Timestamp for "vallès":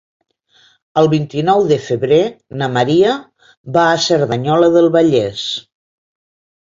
4.97-5.45